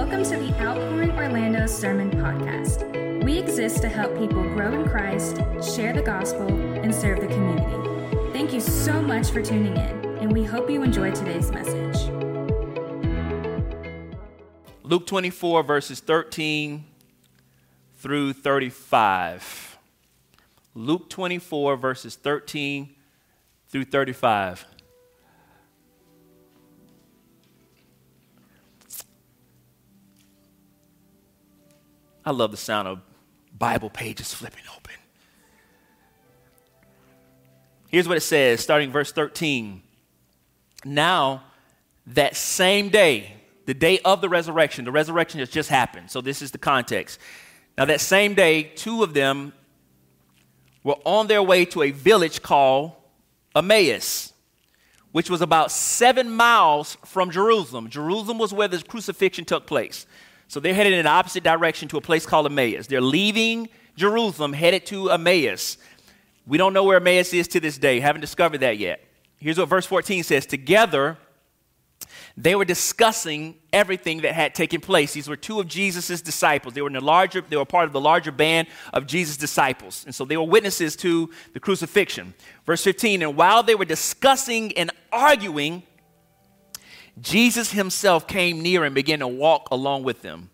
[0.00, 3.22] Welcome to the Outpouring Orlando Sermon Podcast.
[3.22, 5.36] We exist to help people grow in Christ,
[5.76, 8.32] share the gospel, and serve the community.
[8.32, 12.10] Thank you so much for tuning in, and we hope you enjoy today's message.
[14.82, 16.86] Luke 24, verses 13
[17.98, 19.78] through 35.
[20.74, 22.88] Luke 24, verses 13
[23.68, 24.64] through 35.
[32.24, 33.00] I love the sound of
[33.56, 34.94] Bible pages flipping open.
[37.88, 39.82] Here's what it says, starting verse 13.
[40.84, 41.42] Now,
[42.06, 43.34] that same day,
[43.66, 46.10] the day of the resurrection, the resurrection has just happened.
[46.10, 47.18] So, this is the context.
[47.76, 49.52] Now, that same day, two of them
[50.84, 52.92] were on their way to a village called
[53.54, 54.32] Emmaus,
[55.12, 57.90] which was about seven miles from Jerusalem.
[57.90, 60.06] Jerusalem was where the crucifixion took place.
[60.50, 62.88] So they're headed in an opposite direction to a place called Emmaus.
[62.88, 65.78] They're leaving Jerusalem, headed to Emmaus.
[66.44, 69.00] We don't know where Emmaus is to this day, haven't discovered that yet.
[69.38, 71.18] Here's what verse 14 says Together,
[72.36, 75.12] they were discussing everything that had taken place.
[75.12, 76.74] These were two of Jesus' disciples.
[76.74, 80.02] They were in the larger, they were part of the larger band of Jesus' disciples.
[80.04, 82.34] And so they were witnesses to the crucifixion.
[82.66, 85.84] Verse 15, and while they were discussing and arguing,
[87.20, 90.50] Jesus himself came near and began to walk along with them.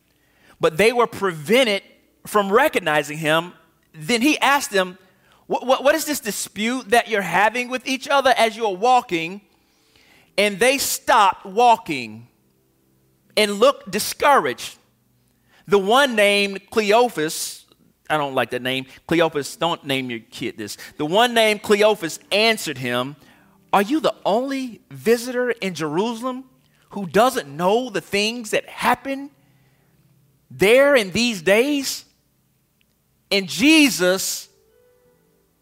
[0.61, 1.83] But they were prevented
[2.27, 3.53] from recognizing him.
[3.93, 4.99] Then he asked them,
[5.47, 9.41] what, what, what is this dispute that you're having with each other as you're walking?
[10.37, 12.27] And they stopped walking
[13.37, 14.77] and looked discouraged.
[15.69, 17.65] The one named Cleophas,
[18.11, 18.87] I don't like that name.
[19.07, 20.77] Cleophas, don't name your kid this.
[20.97, 23.17] The one named Cleophas answered him,
[23.73, 26.45] Are you the only visitor in Jerusalem
[26.97, 29.29] who doesn't know the things that happen
[30.51, 32.07] there in these days?
[33.31, 34.49] And Jesus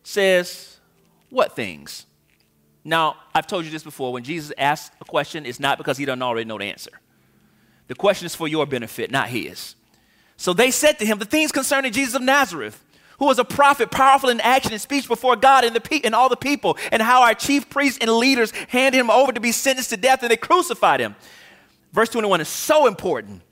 [0.04, 0.76] says,
[1.30, 2.06] What things?
[2.84, 4.12] Now, I've told you this before.
[4.12, 6.92] When Jesus asks a question, it's not because he doesn't already know the answer.
[7.88, 9.74] The question is for your benefit, not his.
[10.36, 12.80] So they said to him, The things concerning Jesus of Nazareth,
[13.18, 16.14] who was a prophet, powerful in action and speech before God and, the pe- and
[16.14, 19.52] all the people, and how our chief priests and leaders handed him over to be
[19.52, 21.14] sentenced to death and they crucified him.
[21.92, 23.42] Verse 21 is so important.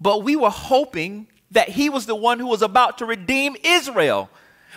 [0.00, 4.28] But we were hoping that he was the one who was about to redeem Israel.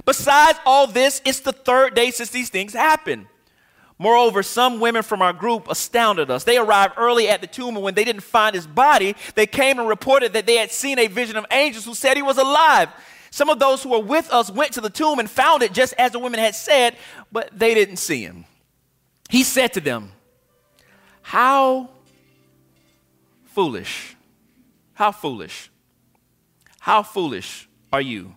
[0.04, 3.28] Besides all this, it's the third day since these things happened.
[3.98, 6.44] Moreover, some women from our group astounded us.
[6.44, 9.80] They arrived early at the tomb, and when they didn't find his body, they came
[9.80, 12.90] and reported that they had seen a vision of angels who said he was alive.
[13.36, 15.94] Some of those who were with us went to the tomb and found it just
[15.98, 16.96] as the women had said,
[17.34, 18.46] but they didn't see him.
[19.30, 20.14] He said to them,
[21.22, 21.90] How
[23.48, 24.16] foolish,
[24.94, 25.70] how foolish,
[26.80, 28.34] how foolish are you,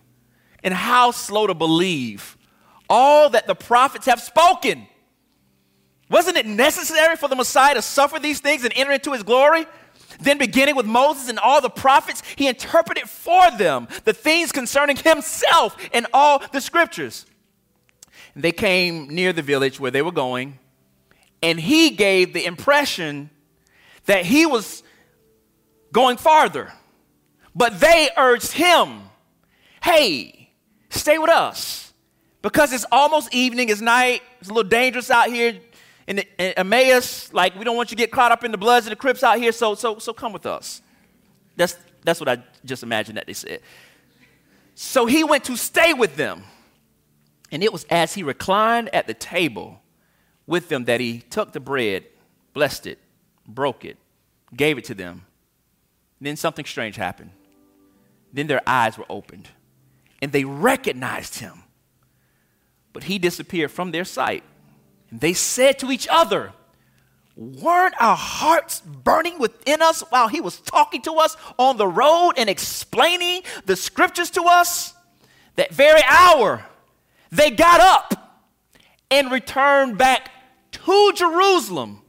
[0.65, 2.35] and how slow to believe
[2.89, 4.85] all that the prophets have spoken.
[6.09, 9.65] Wasn't it necessary for the Messiah to suffer these things and enter into his glory?
[10.19, 14.97] Then, beginning with Moses and all the prophets, he interpreted for them the things concerning
[14.97, 17.25] himself in all the scriptures.
[18.35, 20.59] And they came near the village where they were going,
[21.41, 23.29] and he gave the impression
[24.05, 24.83] that he was
[25.93, 26.73] going farther.
[27.55, 29.01] But they urged him,
[29.81, 30.51] hey,
[30.89, 31.93] stay with us.
[32.41, 35.59] Because it's almost evening, it's night, it's a little dangerous out here
[36.17, 38.85] the, in Emmaus, like we don't want you to get caught up in the Bloods
[38.85, 40.81] and the Crips out here, so, so, so come with us.
[41.55, 43.61] That's, that's what I just imagined that they said.
[44.75, 46.43] So he went to stay with them.
[47.51, 49.81] And it was as he reclined at the table
[50.45, 52.05] with them that he took the bread,
[52.53, 52.99] blessed it,
[53.47, 53.97] broke it,
[54.55, 55.25] gave it to them.
[56.21, 57.31] Then something strange happened.
[58.31, 59.49] Then their eyes were opened,
[60.21, 61.63] and they recognized him.
[62.93, 64.43] But he disappeared from their sight.
[65.11, 66.53] And they said to each other,
[67.35, 72.33] Weren't our hearts burning within us while he was talking to us on the road
[72.37, 74.93] and explaining the scriptures to us?
[75.55, 76.65] That very hour,
[77.31, 78.41] they got up
[79.11, 80.31] and returned back
[80.71, 82.01] to Jerusalem.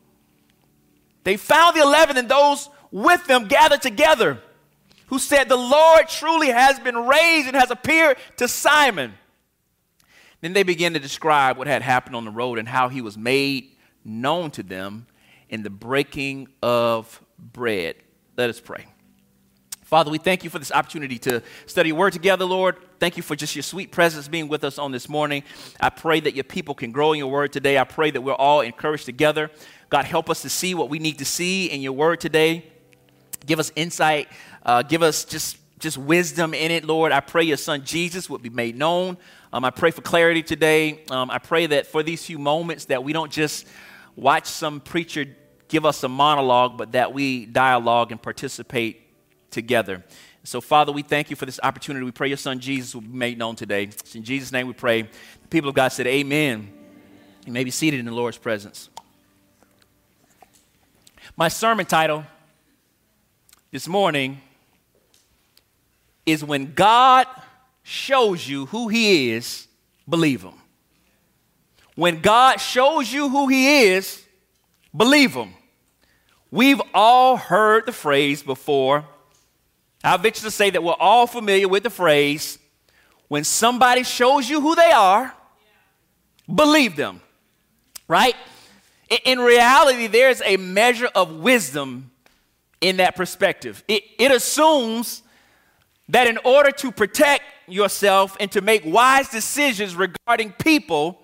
[1.25, 4.41] They found the eleven and those with them gathered together,
[5.07, 9.15] who said, The Lord truly has been raised and has appeared to Simon.
[10.41, 13.19] Then they began to describe what had happened on the road and how he was
[13.19, 15.07] made known to them
[15.49, 17.97] in the breaking of bread.
[18.37, 18.87] Let us pray.
[19.83, 22.77] Father, we thank you for this opportunity to study your word together, Lord.
[23.01, 25.43] Thank you for just your sweet presence being with us on this morning.
[25.81, 27.77] I pray that your people can grow in your word today.
[27.77, 29.51] I pray that we're all encouraged together.
[29.89, 32.67] God, help us to see what we need to see in your word today.
[33.45, 34.29] Give us insight.
[34.65, 37.11] Uh, give us just, just wisdom in it, Lord.
[37.11, 39.19] I pray your son Jesus would be made known.
[39.53, 41.03] Um, I pray for clarity today.
[41.11, 43.67] Um, I pray that for these few moments that we don't just
[44.15, 45.27] watch some preacher
[45.67, 49.03] give us a monologue, but that we dialogue and participate
[49.51, 50.05] together.
[50.45, 52.05] So, Father, we thank you for this opportunity.
[52.05, 53.85] We pray your son Jesus will be made known today.
[53.85, 55.03] It's in Jesus' name we pray.
[55.03, 56.73] The people of God said, Amen.
[57.45, 58.89] You may be seated in the Lord's presence.
[61.37, 62.25] My sermon title
[63.71, 64.41] this morning
[66.25, 67.27] is When God
[67.83, 69.69] Shows You Who He Is,
[70.09, 70.55] Believe Him.
[71.95, 74.25] When God shows you who He is,
[74.97, 75.55] believe Him.
[76.51, 79.05] We've all heard the phrase before.
[80.03, 82.59] I venture to say that we're all familiar with the phrase
[83.29, 85.33] when somebody shows you who they are,
[86.53, 87.21] believe them,
[88.09, 88.35] right?
[89.25, 92.11] In reality, there's a measure of wisdom
[92.81, 93.85] in that perspective.
[93.87, 95.23] It, it assumes
[96.09, 101.21] that in order to protect yourself and to make wise decisions regarding people,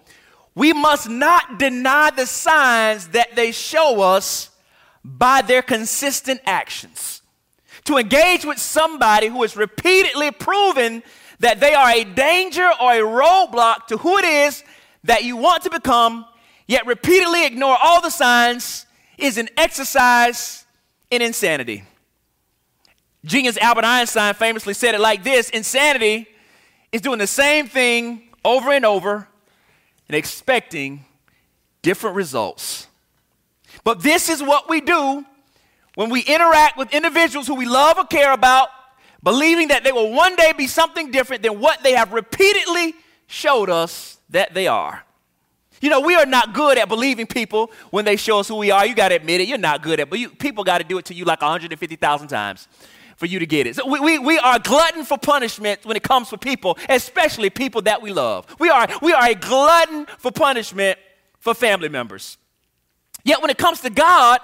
[0.54, 4.50] we must not deny the signs that they show us
[5.04, 7.22] by their consistent actions.
[7.84, 11.02] To engage with somebody who has repeatedly proven
[11.40, 14.64] that they are a danger or a roadblock to who it is
[15.04, 16.24] that you want to become,
[16.66, 18.86] yet repeatedly ignore all the signs,
[19.18, 20.64] is an exercise
[21.10, 21.84] in insanity.
[23.24, 26.28] Genius Albert Einstein famously said it like this Insanity
[26.96, 29.28] is doing the same thing over and over
[30.08, 31.04] and expecting
[31.82, 32.88] different results.
[33.84, 35.24] But this is what we do
[35.94, 38.68] when we interact with individuals who we love or care about,
[39.22, 42.94] believing that they will one day be something different than what they have repeatedly
[43.26, 45.04] showed us that they are.
[45.80, 48.70] You know, we are not good at believing people when they show us who we
[48.70, 48.86] are.
[48.86, 49.48] You got to admit it.
[49.48, 50.10] You're not good at, it.
[50.10, 52.68] but you, people got to do it to you like 150,000 times
[53.16, 53.76] for you to get it.
[53.76, 57.82] So we, we, we are glutton for punishment when it comes for people, especially people
[57.82, 58.46] that we love.
[58.58, 60.98] We are, we are a glutton for punishment
[61.38, 62.36] for family members.
[63.24, 64.40] Yet when it comes to God,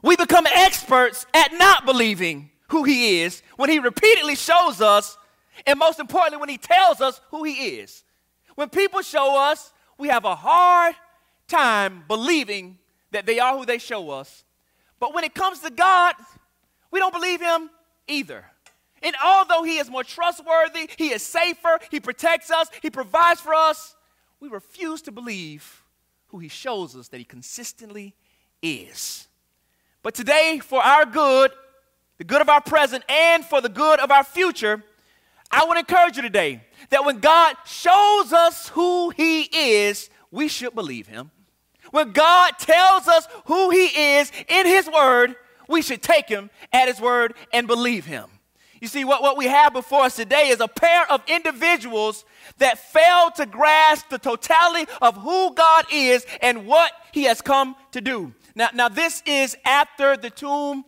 [0.00, 5.18] we become experts at not believing who He is when He repeatedly shows us,
[5.66, 8.04] and most importantly, when He tells us who He is.
[8.54, 10.94] When people show us, we have a hard
[11.48, 12.78] time believing
[13.10, 14.44] that they are who they show us.
[14.98, 16.14] But when it comes to God,
[16.92, 17.70] we don't believe Him
[18.06, 18.44] either.
[19.02, 23.54] And although He is more trustworthy, He is safer, He protects us, He provides for
[23.54, 23.96] us,
[24.42, 25.84] we refuse to believe
[26.26, 28.12] who he shows us that he consistently
[28.60, 29.28] is.
[30.02, 31.52] But today, for our good,
[32.18, 34.82] the good of our present, and for the good of our future,
[35.48, 40.74] I would encourage you today that when God shows us who he is, we should
[40.74, 41.30] believe him.
[41.92, 45.36] When God tells us who he is in his word,
[45.72, 48.26] we should take him at his word and believe him.
[48.80, 52.24] You see, what, what we have before us today is a pair of individuals
[52.58, 57.76] that failed to grasp the totality of who God is and what he has come
[57.92, 58.34] to do.
[58.56, 60.84] Now, now this is after the tomb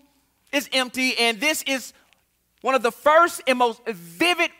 [0.53, 1.93] is empty, and this is
[2.63, 4.51] one of the first and most vivid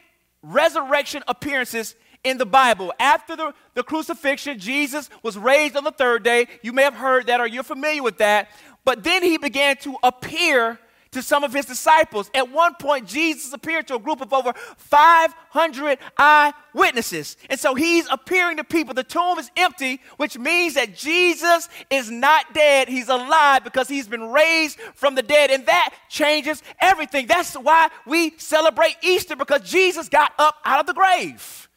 [0.43, 2.93] resurrection appearances in the Bible.
[2.99, 6.47] After the, the crucifixion, Jesus was raised on the third day.
[6.63, 8.49] You may have heard that or you're familiar with that.
[8.85, 10.79] But then he began to appear
[11.15, 12.31] to some of his disciples.
[12.35, 17.37] At one point, Jesus appeared to a group of over 500 eyewitnesses.
[17.49, 18.95] And so he's appearing to people.
[18.95, 22.89] The tomb is empty, which means that Jesus is not dead.
[22.89, 25.51] He's alive because he's been raised from the dead.
[25.51, 27.27] And that changes everything.
[27.27, 31.69] That's why we celebrate Easter because Jesus got up out of the grave.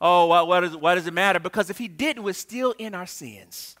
[0.00, 1.38] Oh, well, why, does, why does it matter?
[1.38, 3.76] Because if he didn't, we're still in our sins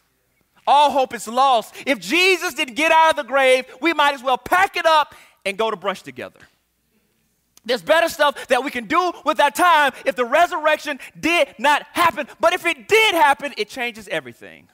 [0.66, 1.74] all hope is lost.
[1.86, 5.14] If Jesus didn't get out of the grave, we might as well pack it up
[5.44, 6.40] and go to brunch together.
[7.64, 11.84] There's better stuff that we can do with our time if the resurrection did not
[11.92, 12.26] happen.
[12.40, 14.68] But if it did happen, it changes everything.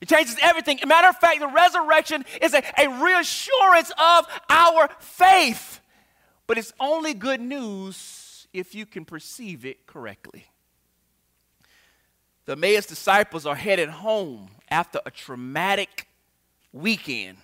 [0.00, 0.78] It changes everything.
[0.86, 5.80] matter of fact, the resurrection is a, a reassurance of our faith.
[6.46, 10.46] But it's only good news if you can perceive it correctly.
[12.44, 16.08] The Emmaus disciples are headed home after a traumatic
[16.72, 17.38] weekend.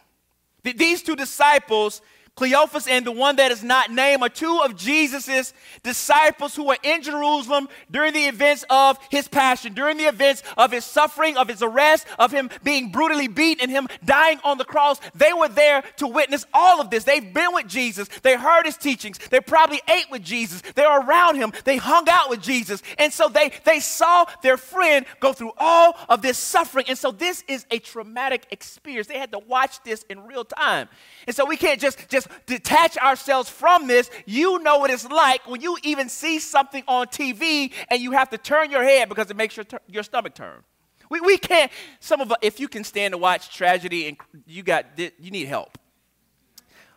[0.63, 2.03] These two disciples
[2.35, 6.79] Cleophas and the one that is not named are two of Jesus' disciples who were
[6.83, 11.47] in Jerusalem during the events of his passion, during the events of his suffering, of
[11.47, 14.99] his arrest, of him being brutally beat and him dying on the cross.
[15.15, 17.05] They were there to witness all of this.
[17.05, 18.09] They've been with Jesus.
[18.23, 19.19] They heard his teachings.
[19.19, 20.63] They probably ate with Jesus.
[20.75, 21.53] They were around him.
[21.65, 22.83] They hung out with Jesus.
[22.99, 26.87] And so they, they saw their friend go through all of this suffering.
[26.89, 29.07] And so this is a traumatic experience.
[29.07, 30.89] They had to watch this in real time.
[31.27, 34.11] And so we can't just, just detach ourselves from this.
[34.27, 38.31] You know what it's like when you even see something on TV and you have
[38.31, 40.63] to turn your head because it makes your, your stomach turn.
[41.11, 44.63] We, we can't, some of us, if you can stand to watch tragedy and you
[44.63, 45.77] got, you need help.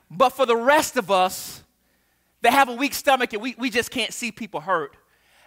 [0.09, 1.63] But for the rest of us
[2.41, 4.95] that have a weak stomach and we, we just can't see people hurt,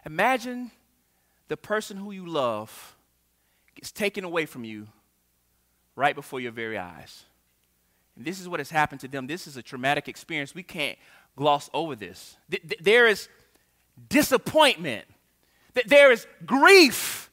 [0.04, 0.70] imagine
[1.49, 2.97] the person who you love
[3.75, 4.88] gets taken away from you
[5.97, 7.25] right before your very eyes.
[8.18, 9.28] And this is what has happened to them.
[9.28, 10.54] This is a traumatic experience.
[10.54, 10.98] We can't
[11.37, 12.37] gloss over this.
[12.80, 13.28] There is
[14.08, 15.06] disappointment,
[15.87, 17.30] there is grief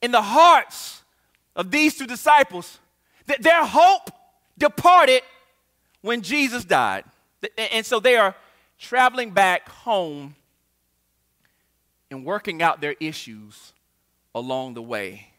[0.00, 1.02] in the hearts
[1.54, 2.80] of these two disciples.
[3.26, 4.10] That their hope
[4.58, 5.22] departed
[6.00, 7.04] when Jesus died.
[7.56, 8.34] And so they are
[8.78, 10.36] traveling back home
[12.10, 13.72] and working out their issues
[14.34, 15.33] along the way.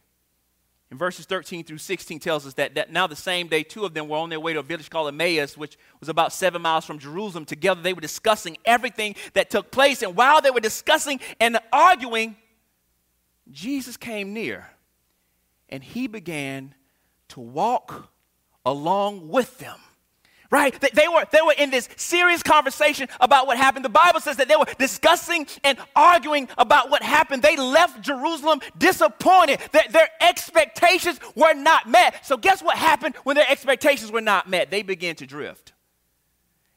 [0.92, 3.94] In verses 13 through 16 tells us that, that now the same day, two of
[3.94, 6.86] them were on their way to a village called Emmaus, which was about seven miles
[6.86, 7.46] from Jerusalem.
[7.46, 10.04] Together, they were discussing everything that took place.
[10.04, 12.36] And while they were discussing and arguing,
[13.51, 14.70] Jesus came near
[15.70, 16.75] and he began
[17.30, 18.12] to walk
[18.63, 19.80] along with them
[20.52, 20.74] right?
[20.94, 23.86] They were, they were in this serious conversation about what happened.
[23.86, 27.42] The Bible says that they were discussing and arguing about what happened.
[27.42, 32.25] They left Jerusalem disappointed that their expectations were not met.
[32.25, 34.72] So, guess what happened when their expectations were not met?
[34.72, 35.74] They began to drift.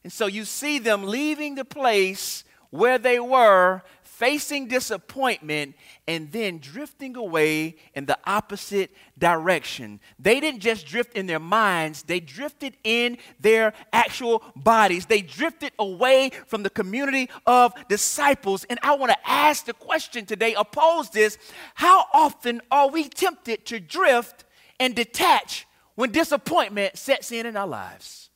[0.04, 3.82] And so, you see them leaving the place where they were
[4.18, 5.76] facing disappointment
[6.08, 10.00] and then drifting away in the opposite direction.
[10.18, 15.06] They didn't just drift in their minds, they drifted in their actual bodies.
[15.06, 18.64] They drifted away from the community of disciples.
[18.64, 21.38] And I want to ask the question today, oppose this
[21.74, 24.44] how often are we tempted to drift
[24.80, 28.30] and detach when disappointment sets in in our lives?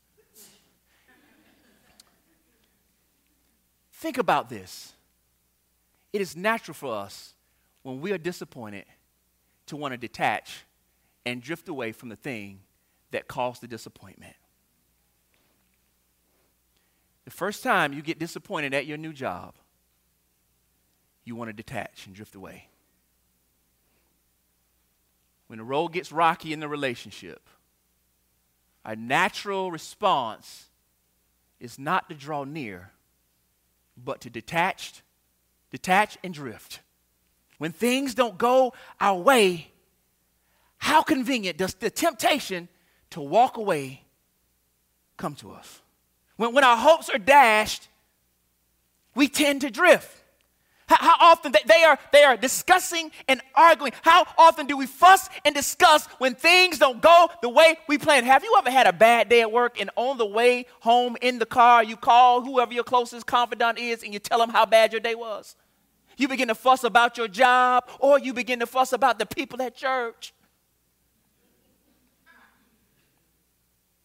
[3.95, 4.92] Think about this.
[6.13, 7.35] It is natural for us
[7.83, 8.85] when we are disappointed
[9.67, 10.65] to want to detach
[11.25, 12.61] and drift away from the thing
[13.11, 14.35] that caused the disappointment.
[17.25, 19.55] The first time you get disappointed at your new job,
[21.25, 22.69] you want to detach and drift away.
[25.47, 27.49] When the road gets rocky in the relationship,
[28.85, 30.67] our natural response
[31.61, 32.91] is not to draw near,
[33.97, 35.03] but to detach
[35.73, 36.81] detach and drift.
[37.59, 39.73] When things don't go our way,
[40.79, 42.69] how convenient does the temptation
[43.11, 44.03] to walk away
[45.17, 45.81] come to us?
[46.37, 47.89] When, when our hopes are dashed,
[49.15, 50.11] we tend to drift.
[50.89, 53.93] How, how often they are, they are discussing and arguing.
[54.03, 58.27] How often do we fuss and discuss when things don't go the way we planned?
[58.27, 61.39] Have you ever had a bad day at work and on the way home in
[61.39, 64.93] the car, you call whoever your closest confidant is and you tell them how bad
[64.93, 65.55] your day was?
[66.17, 69.61] You begin to fuss about your job, or you begin to fuss about the people
[69.63, 70.33] at church.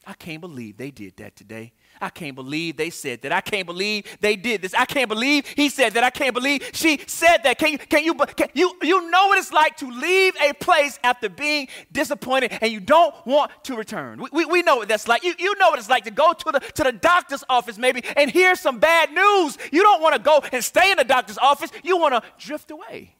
[0.06, 1.74] I can't believe they did that today.
[2.02, 3.32] I can't believe they said that.
[3.32, 4.74] I can't believe they did this.
[4.74, 6.04] I can't believe he said that.
[6.04, 7.58] I can't believe she said that.
[7.58, 11.00] Can you, can you, can you, you know what it's like to leave a place
[11.04, 14.22] after being disappointed and you don't want to return.
[14.22, 15.24] We, we, we know what that's like.
[15.24, 18.04] You, you know what it's like to go to the, to the doctor's office maybe
[18.16, 19.58] and hear some bad news.
[19.72, 21.72] You don't want to go and stay in the doctor's office.
[21.84, 23.16] You want to drift away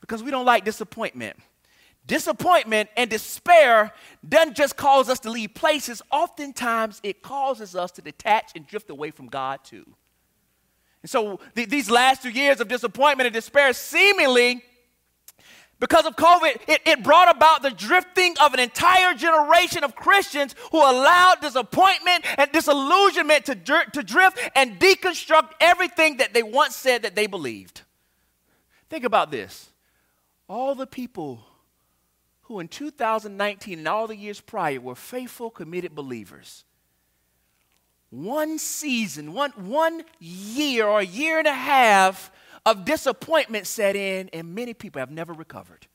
[0.00, 1.36] because we don't like disappointment.
[2.06, 3.92] Disappointment and despair
[4.26, 8.90] doesn't just cause us to leave places, oftentimes it causes us to detach and drift
[8.90, 9.86] away from God too.
[11.02, 14.62] And so th- these last two years of disappointment and despair seemingly
[15.80, 20.54] because of COVID, it, it, brought about the drifting of an entire generation of Christians
[20.70, 23.54] who allowed disappointment and disillusionment to,
[23.92, 27.82] to drift and deconstruct everything that they once said that they believed.
[28.88, 29.70] Think about this.
[30.48, 31.44] All the people
[32.44, 36.64] who in 2019 and all the years prior were faithful, committed believers.
[38.10, 42.30] One season, one, one year or a year and a half
[42.66, 45.86] of disappointment set in, and many people have never recovered.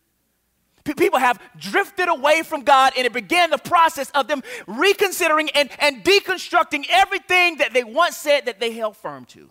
[0.97, 5.69] people have drifted away from God, and it began the process of them reconsidering and,
[5.79, 9.49] and deconstructing everything that they once said that they held firm to.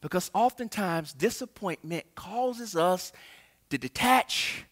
[0.00, 3.12] Because oftentimes, disappointment causes us
[3.70, 4.64] to detach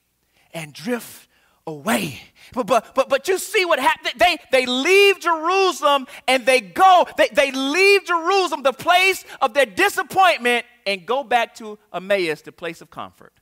[0.52, 1.28] and drift
[1.67, 2.21] away.
[2.52, 4.14] But, but, but, but you see what happened?
[4.19, 9.67] They, they leave Jerusalem and they go, they, they leave Jerusalem, the place of their
[9.67, 13.35] disappointment, and go back to Emmaus, the place of comfort.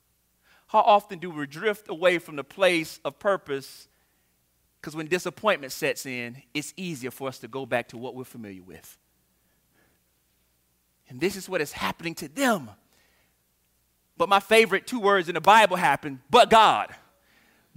[0.67, 3.87] How often do we drift away from the place of purpose?
[4.81, 8.25] Because when disappointment sets in, it's easier for us to go back to what we're
[8.25, 8.99] familiar with.
[11.09, 12.71] And this is what is happening to them.
[14.19, 16.95] But my favorite two words in the Bible happen, but God.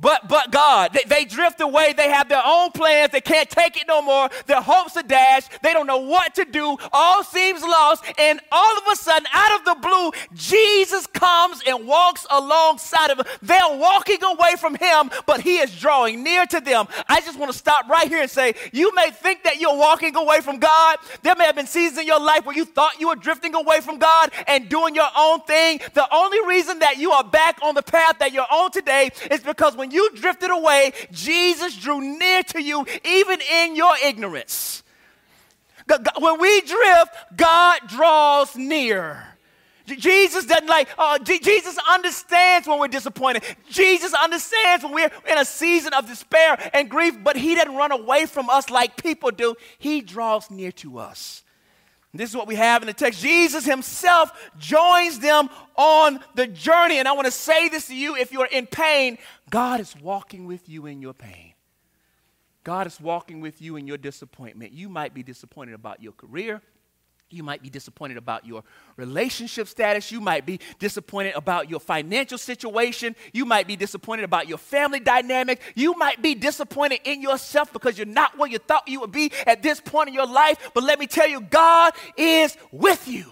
[0.02, 1.94] But, but God, they, they, drift away.
[1.94, 3.12] They have their own plans.
[3.12, 4.30] They can't take it no more.
[4.46, 5.52] Their hopes are dashed.
[5.62, 6.78] They don't know what to do.
[6.94, 8.04] All seems lost.
[8.18, 13.18] And all of a sudden, out of the blue, Jesus comes and walks alongside of
[13.18, 13.28] them.
[13.42, 16.88] They're walking away from him, but he is drawing near to them.
[17.10, 20.16] I just want to stop right here and say, you may think that you're walking
[20.16, 20.98] away from God.
[21.24, 23.82] There may have been seasons in your life where you thought you were drifting away
[23.82, 25.82] from God and doing your own thing.
[25.94, 29.42] The only reason that you are back on the path that you're on today is
[29.42, 34.84] because when when you drifted away, Jesus drew near to you even in your ignorance.
[36.20, 39.26] When we drift, God draws near.
[39.88, 43.42] Jesus doesn't like, uh, Jesus understands when we're disappointed.
[43.72, 47.92] Jesus understands when we're in a season of despair and grief, but He doesn't run
[47.92, 49.56] away from us like people do.
[49.80, 51.42] He draws near to us.
[52.14, 53.22] This is what we have in the text.
[53.22, 56.98] Jesus himself joins them on the journey.
[56.98, 59.20] And I want to say this to you if you're in pain,
[59.50, 61.54] God is walking with you in your pain.
[62.64, 64.74] God is walking with you in your disappointment.
[64.74, 66.62] You might be disappointed about your career.
[67.32, 68.64] You might be disappointed about your
[68.98, 70.12] relationship status.
[70.12, 73.16] You might be disappointed about your financial situation.
[73.34, 75.62] You might be disappointed about your family dynamic.
[75.76, 79.32] You might be disappointed in yourself because you're not where you thought you would be
[79.46, 80.72] at this point in your life.
[80.74, 83.26] But let me tell you, God is with you.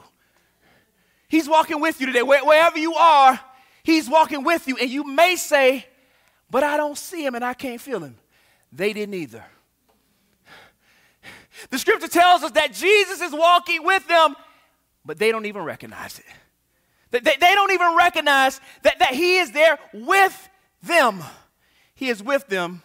[1.28, 2.22] He's walking with you today.
[2.22, 3.40] wherever you are,
[3.84, 4.78] He's walking with you.
[4.78, 5.86] And you may say,
[6.50, 8.16] But I don't see Him and I can't feel Him.
[8.72, 9.44] They didn't either.
[11.70, 14.36] The scripture tells us that Jesus is walking with them,
[15.04, 16.26] but they don't even recognize it.
[17.12, 20.50] They, they, they don't even recognize that, that He is there with
[20.84, 21.24] them.
[21.96, 22.84] He is with them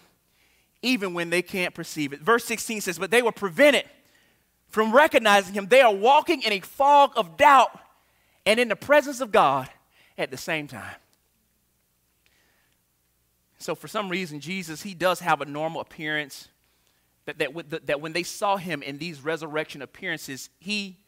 [0.80, 2.20] even when they can't perceive it.
[2.20, 3.84] Verse 16 says, But they were prevented
[4.68, 5.66] from recognizing Him.
[5.68, 7.78] They are walking in a fog of doubt
[8.46, 9.68] and in the presence of God
[10.18, 10.96] at the same time.
[13.62, 16.48] So, for some reason, Jesus, He does have a normal appearance
[17.26, 20.98] that, that, that when they saw him in these resurrection appearances, he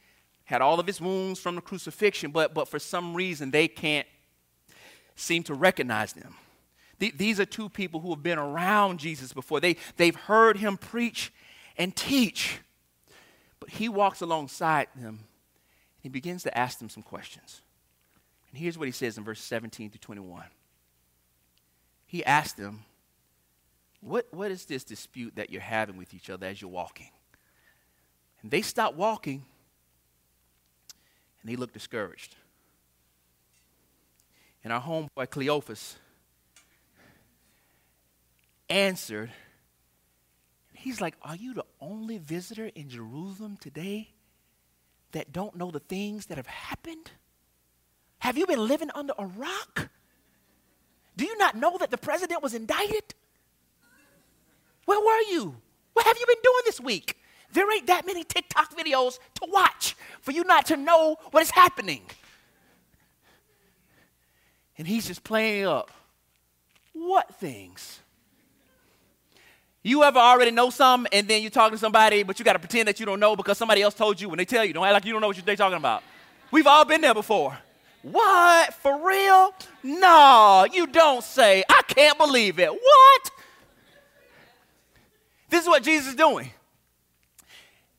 [0.44, 4.06] had all of his wounds from the crucifixion, but, but for some reason they can't
[5.16, 6.34] seem to recognize them.
[6.98, 9.60] these are two people who have been around Jesus before.
[9.60, 11.32] They, they've heard him preach
[11.76, 12.60] and teach,
[13.58, 15.06] but he walks alongside them.
[15.08, 15.18] And
[16.00, 17.62] he begins to ask them some questions.
[18.50, 20.44] And here's what he says in verse 17 to 21.
[22.14, 22.84] He asked them,
[24.00, 27.10] what, what is this dispute that you're having with each other as you're walking?
[28.40, 29.44] And they stopped walking
[31.42, 32.36] and they looked discouraged.
[34.62, 35.96] And our homeboy Cleophas
[38.70, 39.32] answered,
[40.72, 44.10] He's like, Are you the only visitor in Jerusalem today
[45.10, 47.10] that don't know the things that have happened?
[48.20, 49.88] Have you been living under a rock?
[51.16, 53.14] Do you not know that the president was indicted?
[54.84, 55.56] Where were you?
[55.92, 57.18] What have you been doing this week?
[57.52, 61.50] There ain't that many TikTok videos to watch for you not to know what is
[61.50, 62.02] happening.
[64.76, 65.90] And he's just playing up.
[66.92, 68.00] What things?
[69.82, 72.58] You ever already know something and then you're talking to somebody, but you got to
[72.58, 74.72] pretend that you don't know because somebody else told you when they tell you.
[74.72, 76.02] Don't act like you don't know what they're talking about.
[76.50, 77.56] We've all been there before.
[78.04, 78.74] What?
[78.74, 79.54] For real?
[79.82, 81.64] No, you don't say.
[81.68, 82.70] I can't believe it.
[82.70, 83.30] What?
[85.48, 86.50] This is what Jesus is doing.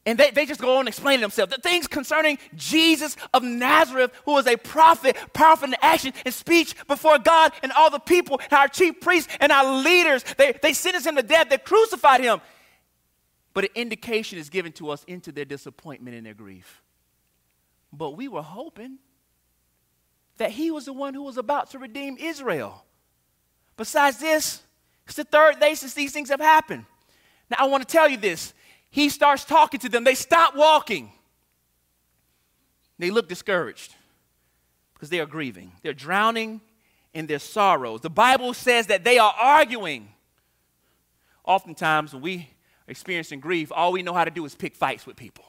[0.06, 1.56] And they, they just go on and explaining themselves.
[1.56, 6.76] The things concerning Jesus of Nazareth, who was a prophet, powerful in action and speech
[6.86, 10.24] before God and all the people, and our chief priests and our leaders.
[10.38, 12.42] They, they sentenced him to death, they crucified him.
[13.56, 16.84] But an indication is given to us into their disappointment and their grief.
[17.92, 19.00] But we were hoping
[20.38, 22.84] that he was the one who was about to redeem Israel.
[23.78, 24.62] Besides this,
[25.06, 26.86] it's the third day since these things have happened.
[27.50, 28.54] Now, I want to tell you this.
[28.90, 30.04] He starts talking to them.
[30.04, 31.12] They stop walking.
[32.98, 33.94] They look discouraged
[34.94, 35.74] because they are grieving.
[35.84, 36.62] They're drowning
[37.14, 38.02] in their sorrows.
[38.02, 40.10] The Bible says that they are arguing.
[41.44, 45.06] Oftentimes, when we are experiencing grief, all we know how to do is pick fights
[45.06, 45.46] with people.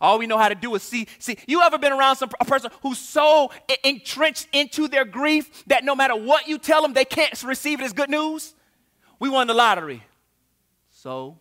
[0.00, 1.06] All we know how to do is see.
[1.18, 3.50] See, you ever been around some a person who's so
[3.84, 7.84] entrenched into their grief that no matter what you tell them, they can't receive it
[7.84, 8.54] as good news?
[9.18, 10.02] We won the lottery.
[10.90, 11.38] So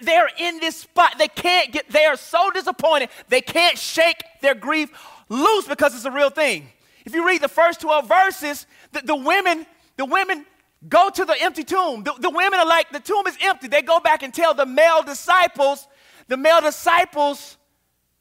[0.00, 1.14] they're in this spot.
[1.18, 3.08] They can't get, they are so disappointed.
[3.28, 4.90] They can't shake their grief
[5.28, 6.68] loose because it's a real thing.
[7.04, 9.66] If you read the first 12 verses, the, the women,
[9.96, 10.46] the women
[10.88, 12.02] go to the empty tomb.
[12.02, 13.68] The, the women are like, the tomb is empty.
[13.68, 15.86] They go back and tell the male disciples.
[16.26, 17.56] The male disciples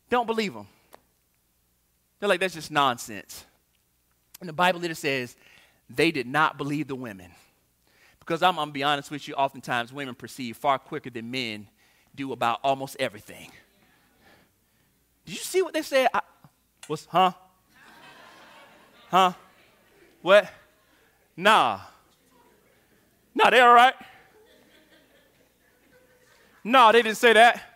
[0.09, 0.67] don't believe them.
[2.19, 3.45] They're like, that's just nonsense.
[4.39, 5.35] And the Bible literally says
[5.89, 7.31] they did not believe the women.
[8.19, 11.29] Because I'm, I'm going to be honest with you, oftentimes women perceive far quicker than
[11.29, 11.67] men
[12.15, 13.51] do about almost everything.
[15.25, 16.09] Did you see what they said?
[16.13, 16.21] I,
[16.87, 17.31] what's, huh?
[19.09, 19.33] Huh?
[20.21, 20.49] What?
[21.35, 21.79] Nah.
[23.35, 23.95] Nah, they all right.
[26.63, 27.72] Nah, they didn't say that.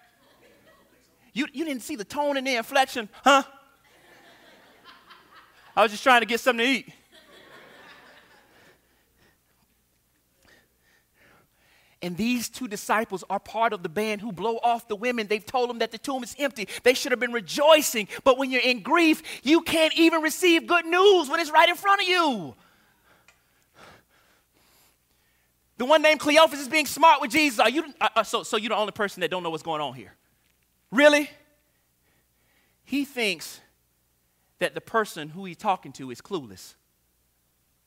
[1.37, 3.43] You, you didn't see the tone and the inflection, huh?
[5.75, 6.89] I was just trying to get something to eat.
[12.01, 15.27] And these two disciples are part of the band who blow off the women.
[15.27, 16.67] They've told them that the tomb is empty.
[16.81, 18.07] They should have been rejoicing.
[18.23, 21.75] But when you're in grief, you can't even receive good news when it's right in
[21.75, 22.55] front of you.
[25.77, 27.59] The one named Cleophas is being smart with Jesus.
[27.59, 29.81] Are you, uh, uh, so, so you're the only person that don't know what's going
[29.81, 30.15] on here.
[30.91, 31.29] Really?
[32.83, 33.59] He thinks
[34.59, 36.75] that the person who he's talking to is clueless.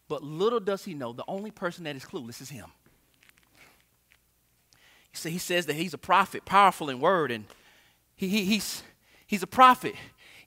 [0.09, 2.67] But little does he know, the only person that is clueless is him.
[5.13, 7.45] He says that he's a prophet, powerful in word, and
[8.17, 8.83] he, he, he's,
[9.27, 9.95] he's a prophet.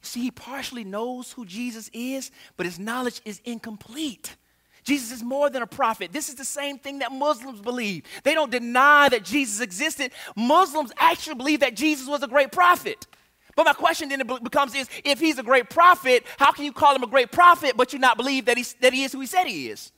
[0.01, 4.35] See, he partially knows who Jesus is, but his knowledge is incomplete.
[4.83, 6.11] Jesus is more than a prophet.
[6.11, 8.03] This is the same thing that Muslims believe.
[8.23, 10.11] They don't deny that Jesus existed.
[10.35, 13.07] Muslims actually believe that Jesus was a great prophet.
[13.55, 16.95] But my question then becomes is if he's a great prophet, how can you call
[16.95, 19.27] him a great prophet but you not believe that, he that he is who he
[19.27, 19.91] said he is?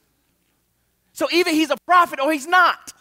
[1.13, 2.91] So either he's a prophet or he's not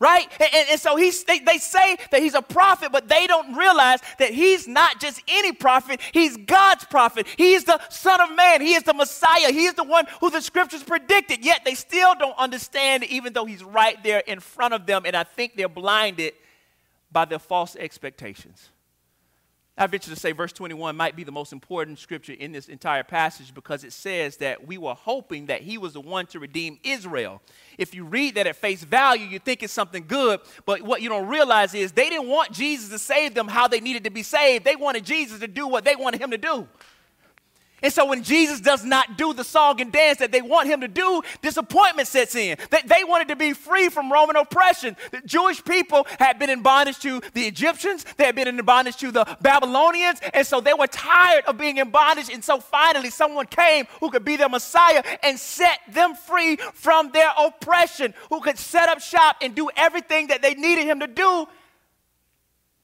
[0.00, 0.28] right?
[0.40, 4.00] And, and, so he's, they, they say that he's a prophet, but they don't realize
[4.18, 7.26] that he's not just any prophet, he's God's prophet.
[7.36, 10.30] He is the Son of Man, he is the Messiah, he is the one who
[10.30, 14.74] the scriptures predicted, yet they still don't understand, even though he's right there in front
[14.74, 16.34] of them, and I think they're blinded
[17.10, 18.70] by their false expectations.
[19.80, 23.04] I venture to say verse 21 might be the most important scripture in this entire
[23.04, 26.80] passage because it says that we were hoping that he was the one to redeem
[26.82, 27.40] Israel.
[27.78, 31.08] If you read that at face value, you think it's something good, but what you
[31.08, 34.24] don't realize is they didn't want Jesus to save them how they needed to be
[34.24, 34.64] saved.
[34.64, 36.66] They wanted Jesus to do what they wanted him to do.
[37.82, 40.80] And so when Jesus does not do the song and dance that they want him
[40.80, 42.58] to do, disappointment sets in.
[42.70, 44.96] That they wanted to be free from Roman oppression.
[45.12, 48.96] The Jewish people had been in bondage to the Egyptians, they had been in bondage
[48.96, 52.30] to the Babylonians, and so they were tired of being in bondage.
[52.30, 57.12] And so finally, someone came who could be their Messiah and set them free from
[57.12, 61.06] their oppression, who could set up shop and do everything that they needed him to
[61.06, 61.46] do.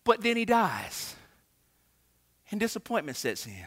[0.05, 1.17] But then he dies,
[2.51, 3.67] and disappointment sets in.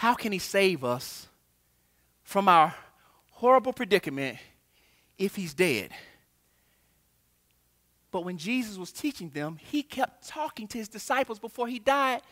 [0.00, 1.26] How can He save us
[2.22, 2.74] from our
[3.32, 4.38] horrible predicament
[5.18, 5.90] if He's dead?
[8.10, 12.22] But when Jesus was teaching them, He kept talking to His disciples before He died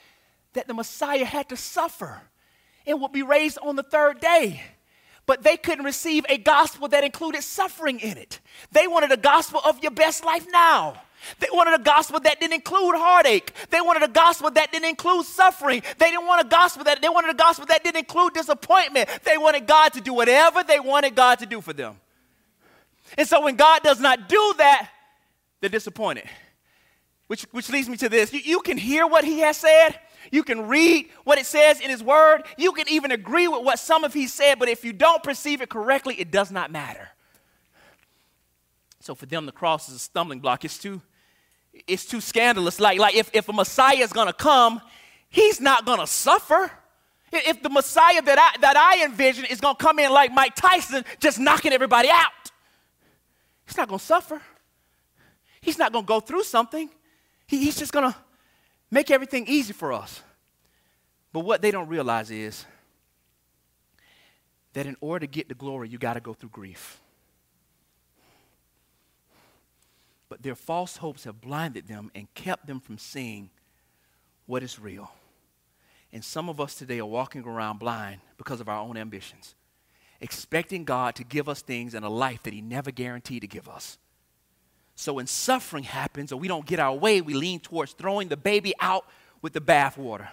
[0.55, 2.23] that the Messiah had to suffer
[2.87, 4.63] and would be raised on the third day
[5.27, 8.41] but they couldn't receive a gospel that included suffering in it.
[8.73, 11.03] They wanted a gospel of your best life now.
[11.41, 13.53] They wanted a gospel that didn't include heartache.
[13.71, 15.83] They wanted a gospel that didn't include suffering.
[15.99, 19.09] They didn't want a gospel that they wanted a gospel that didn't include disappointment.
[19.25, 21.97] They wanted God to do whatever they wanted God to do for them.
[23.17, 24.91] And so when God does not do that,
[25.61, 26.25] they're disappointed.
[27.27, 28.33] Which, which leads me to this.
[28.33, 29.99] You, you can hear what he has said,
[30.31, 32.43] you can read what it says in His Word.
[32.57, 35.61] You can even agree with what some of He said, but if you don't perceive
[35.61, 37.09] it correctly, it does not matter.
[39.01, 40.65] So for them, the cross is a stumbling block.
[40.65, 41.01] It's too,
[41.87, 42.81] it's too scandalous.
[42.81, 44.81] Like, like if, if a Messiah is going to come,
[45.31, 46.71] He's not going to suffer.
[47.31, 50.55] If the Messiah that I, that I envision is going to come in like Mike
[50.55, 52.33] Tyson, just knocking everybody out,
[53.67, 54.41] He's not going to suffer.
[55.61, 56.89] He's not going to go through something.
[57.47, 58.17] He, he's just going to
[58.91, 60.23] make everything easy for us.
[61.33, 62.65] But what they don't realize is
[64.73, 67.01] that in order to get the glory, you got to go through grief.
[70.29, 73.51] But their false hopes have blinded them and kept them from seeing
[74.47, 75.11] what is real.
[76.13, 79.55] And some of us today are walking around blind because of our own ambitions,
[80.21, 83.69] expecting God to give us things in a life that He never guaranteed to give
[83.69, 83.99] us.
[84.95, 88.37] So when suffering happens or we don't get our way, we lean towards throwing the
[88.37, 89.07] baby out
[89.43, 90.29] with the bathwater.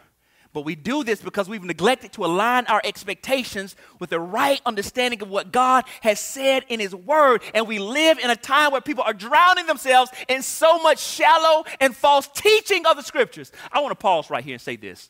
[0.56, 5.22] But we do this because we've neglected to align our expectations with the right understanding
[5.22, 7.42] of what God has said in His Word.
[7.54, 11.66] And we live in a time where people are drowning themselves in so much shallow
[11.82, 13.52] and false teaching of the Scriptures.
[13.70, 15.10] I want to pause right here and say this.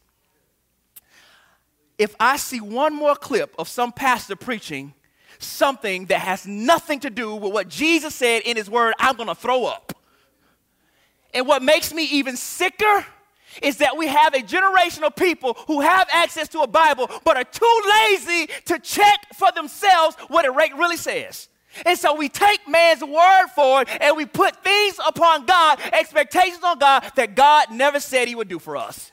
[2.00, 4.96] If I see one more clip of some pastor preaching
[5.38, 9.30] something that has nothing to do with what Jesus said in His Word, I'm going
[9.30, 9.94] to throw up.
[11.36, 13.06] And what makes me even sicker
[13.62, 17.38] is that we have a generation of people who have access to a Bible but
[17.38, 21.50] are too lazy to check for themselves what it really says.
[21.86, 26.64] And so we take man's word for it and we put things upon God, expectations
[26.64, 29.12] on God that God never said he would do for us.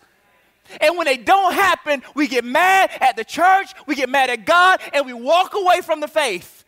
[0.81, 4.47] And when they don't happen, we get mad at the church, we get mad at
[4.47, 6.65] God, and we walk away from the faith.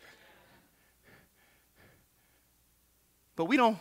[3.35, 3.77] But we don't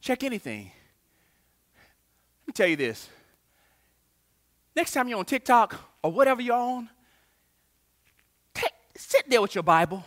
[0.00, 0.72] check anything.
[2.54, 3.08] Tell you this
[4.76, 6.88] Next time you're on TikTok or whatever you're on,
[8.52, 10.04] take, sit there with your Bible.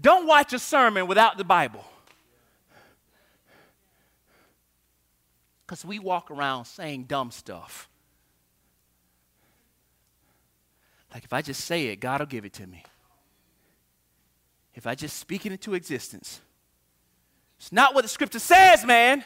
[0.00, 1.84] Don't watch a sermon without the Bible.
[5.64, 7.88] Because we walk around saying dumb stuff.
[11.12, 12.82] Like if I just say it, God will give it to me.
[14.74, 16.40] If I just speak it into existence.
[17.58, 19.24] It's not what the scripture says, man.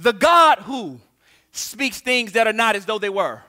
[0.00, 0.98] The God who
[1.52, 3.42] speaks things that are not as though they were.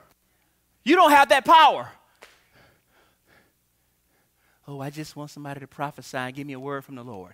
[0.84, 1.90] You don't have that power.
[4.68, 7.34] Oh, I just want somebody to prophesy and give me a word from the Lord.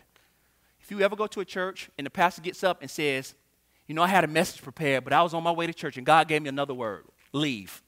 [0.82, 3.34] If you ever go to a church and the pastor gets up and says,
[3.88, 5.97] You know, I had a message prepared, but I was on my way to church
[5.97, 7.03] and God gave me another word
[7.34, 7.82] leave.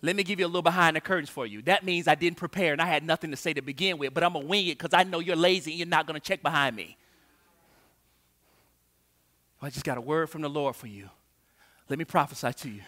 [0.00, 1.60] Let me give you a little behind the curtains for you.
[1.62, 4.22] That means I didn't prepare and I had nothing to say to begin with, but
[4.22, 6.24] I'm going to wing it because I know you're lazy and you're not going to
[6.24, 6.96] check behind me.
[9.60, 11.10] Well, I just got a word from the Lord for you.
[11.88, 12.82] Let me prophesy to you.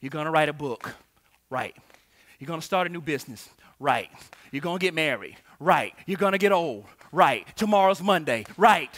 [0.00, 0.94] You're going to write a book.
[1.50, 1.76] Right.
[2.38, 3.48] You're going to start a new business.
[3.78, 4.10] Right.
[4.50, 5.36] You're going to get married.
[5.60, 5.94] Right.
[6.06, 6.84] You're going to get old.
[7.12, 7.46] Right.
[7.56, 8.44] Tomorrow's Monday.
[8.56, 8.90] Right.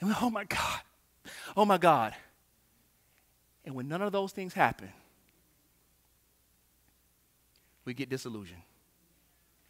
[0.00, 0.80] And we, oh my God.
[1.56, 2.14] Oh my God.
[3.64, 4.88] And when none of those things happen,
[7.84, 8.62] we get disillusioned.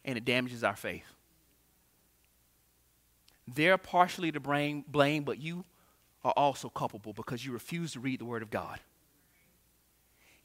[0.05, 1.05] And it damages our faith.
[3.47, 5.65] They're partially to blame, blame, but you
[6.23, 8.79] are also culpable because you refuse to read the Word of God.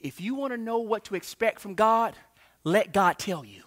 [0.00, 2.14] If you want to know what to expect from God,
[2.64, 3.62] let God tell you.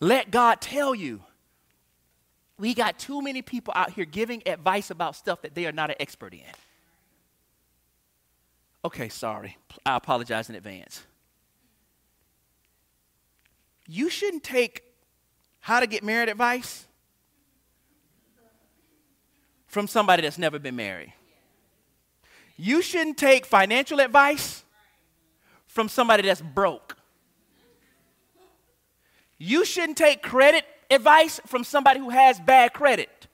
[0.00, 1.22] Let God tell you.
[2.58, 5.90] We got too many people out here giving advice about stuff that they are not
[5.90, 6.40] an expert in.
[8.84, 9.56] Okay, sorry.
[9.84, 11.02] I apologize in advance.
[13.88, 14.84] You shouldn't take
[15.60, 16.86] how to get married advice
[19.76, 21.12] from somebody that's never been married.
[22.56, 24.64] You shouldn't take financial advice
[25.66, 26.96] from somebody that's broke.
[29.36, 33.26] You shouldn't take credit advice from somebody who has bad credit.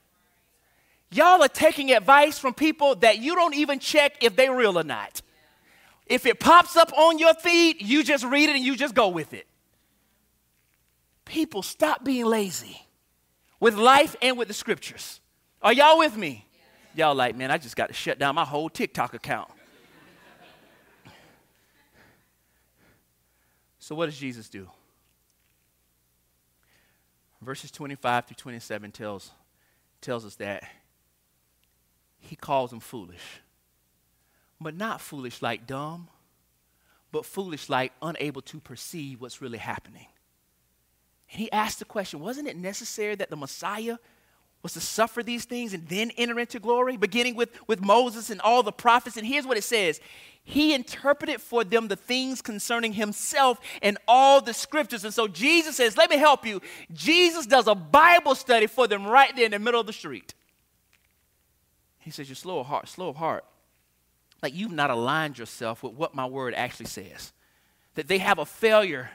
[1.12, 4.83] Y'all are taking advice from people that you don't even check if they're real or
[4.83, 5.22] not.
[6.07, 9.11] If it pops up on your feed, you just read it and you just go
[9.11, 9.46] with it.
[11.24, 12.85] People, stop being lazy
[13.61, 15.20] with life and with the scriptures.
[15.62, 16.44] Are y'all with me?
[16.94, 19.48] Y'all like, man, I just got to shut down my whole TikTok account.
[23.79, 24.68] so, what does Jesus do?
[27.40, 29.31] Verses 25 through 27 tells,
[30.01, 30.64] tells us that
[32.18, 33.40] he calls them foolish.
[34.61, 36.09] But not foolish like dumb,
[37.11, 40.07] but foolish like unable to perceive what's really happening.
[41.31, 43.96] And he asked the question wasn't it necessary that the Messiah
[44.62, 48.40] was to suffer these things and then enter into glory, beginning with, with Moses and
[48.40, 49.16] all the prophets.
[49.16, 50.01] And here's what it says
[50.44, 55.05] He interpreted for them the things concerning Himself and all the scriptures.
[55.05, 56.61] And so Jesus says, Let me help you.
[56.92, 60.35] Jesus does a Bible study for them right there in the middle of the street.
[61.98, 63.44] He says, You're slow of heart, slow of heart.
[64.42, 67.33] Like you've not aligned yourself with what my word actually says.
[67.94, 69.11] That they have a failure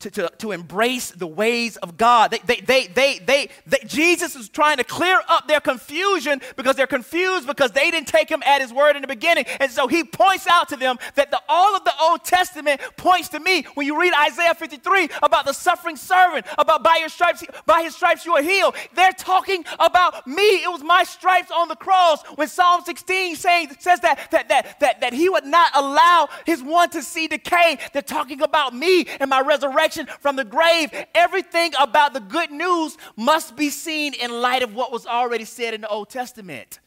[0.00, 2.30] to, to, to embrace the ways of God.
[2.30, 6.76] They, they, they, they, they, they, Jesus is trying to clear up their confusion because
[6.76, 9.44] they're confused because they didn't take him at his word in the beginning.
[9.60, 13.28] And so he points out to them that the, all of the Old Testament points
[13.30, 13.64] to me.
[13.74, 17.94] When you read Isaiah 53 about the suffering servant, about by your stripes, by his
[17.94, 20.62] stripes you are healed, they're talking about me.
[20.62, 22.22] It was my stripes on the cross.
[22.36, 26.62] When Psalm 16 saying, says that, that, that, that, that he would not allow his
[26.62, 29.89] one to see decay, they're talking about me and my resurrection
[30.20, 30.90] from the grave.
[31.14, 35.74] Everything about the good news must be seen in light of what was already said
[35.74, 36.80] in the Old Testament.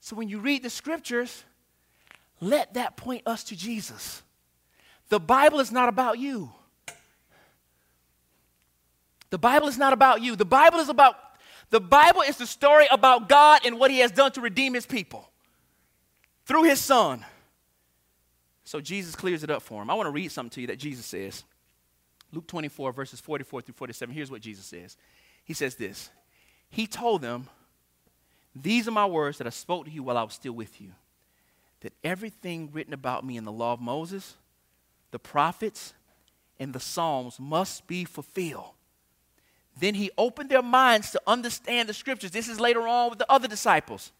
[0.00, 1.44] So when you read the scriptures,
[2.40, 4.22] let that point us to Jesus.
[5.08, 6.52] The Bible is not about you.
[9.30, 10.36] The Bible is not about you.
[10.36, 11.16] The Bible is about
[11.70, 14.86] the Bible is the story about God and what he has done to redeem his
[14.86, 15.28] people
[16.44, 17.24] through his son.
[18.64, 19.90] So Jesus clears it up for him.
[19.90, 21.44] I want to read something to you that Jesus says.
[22.34, 24.14] Luke 24 verses 44 through 47.
[24.14, 24.96] Here's what Jesus says.
[25.44, 26.10] He says this.
[26.70, 27.48] He told them
[28.54, 30.92] these are my words that I spoke to you while I was still with you.
[31.80, 34.34] That everything written about me in the law of Moses,
[35.10, 35.92] the prophets,
[36.58, 38.70] and the Psalms must be fulfilled.
[39.78, 42.30] Then he opened their minds to understand the scriptures.
[42.30, 44.12] This is later on with the other disciples.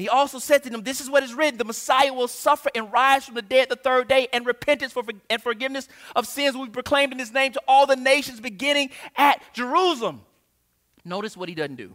[0.00, 2.90] He also said to them, This is what is written the Messiah will suffer and
[2.90, 6.64] rise from the dead the third day, and repentance for, and forgiveness of sins will
[6.64, 10.22] be proclaimed in his name to all the nations beginning at Jerusalem.
[11.04, 11.92] Notice what he doesn't do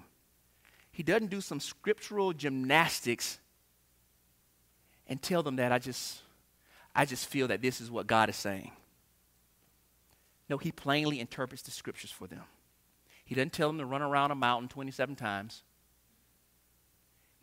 [0.91, 3.39] he doesn't do some scriptural gymnastics
[5.07, 6.21] and tell them that I just
[6.95, 8.71] I just feel that this is what God is saying.
[10.47, 12.43] No, he plainly interprets the scriptures for them.
[13.25, 15.63] He doesn't tell them to run around a mountain 27 times.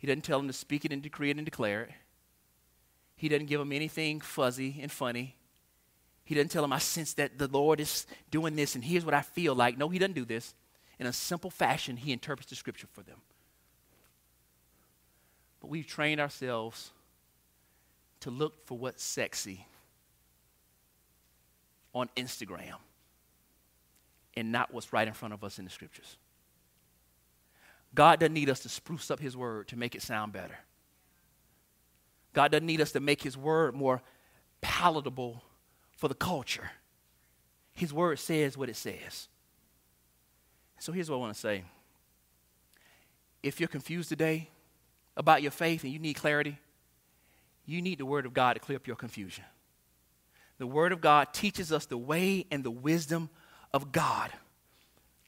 [0.03, 1.91] He doesn't tell them to speak it and decree it and declare it.
[3.15, 5.37] He doesn't give them anything fuzzy and funny.
[6.25, 9.13] He doesn't tell them, I sense that the Lord is doing this and here's what
[9.13, 9.77] I feel like.
[9.77, 10.55] No, he doesn't do this.
[10.99, 13.15] In a simple fashion, he interprets the scripture for them.
[15.61, 16.91] But we've trained ourselves
[18.19, 19.67] to look for what's sexy
[21.95, 22.75] on Instagram
[24.35, 26.17] and not what's right in front of us in the scriptures.
[27.95, 30.57] God doesn't need us to spruce up His word to make it sound better.
[32.33, 34.01] God doesn't need us to make His word more
[34.61, 35.43] palatable
[35.95, 36.71] for the culture.
[37.73, 39.27] His word says what it says.
[40.79, 41.63] So here's what I want to say.
[43.41, 44.49] If you're confused today,
[45.15, 46.57] about your faith and you need clarity,
[47.65, 49.43] you need the Word of God to clear up your confusion.
[50.57, 53.29] The Word of God teaches us the way and the wisdom
[53.73, 54.31] of God.